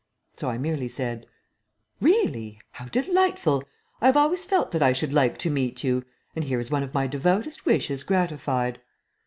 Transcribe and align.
So 0.35 0.49
I 0.49 0.57
merely 0.57 0.87
said: 0.87 1.27
"Really? 1.99 2.59
How 2.71 2.85
delightful! 2.85 3.63
I 4.01 4.07
have 4.07 4.17
always 4.17 4.45
felt 4.45 4.71
that 4.71 4.81
I 4.81 4.93
should 4.93 5.13
like 5.13 5.37
to 5.37 5.51
meet 5.51 5.83
you, 5.83 6.03
and 6.35 6.43
here 6.43 6.59
is 6.59 6.71
one 6.71 6.81
of 6.81 6.95
my 6.95 7.05
devoutest 7.05 7.67
wishes 7.67 8.03
gratified." 8.03 8.81